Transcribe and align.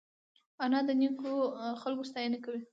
انا 0.63 0.79
د 0.87 0.89
نیکو 1.01 1.31
خلکو 1.81 2.03
ستاینه 2.11 2.37
کوي 2.45 2.61